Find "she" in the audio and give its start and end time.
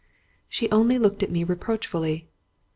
0.49-0.67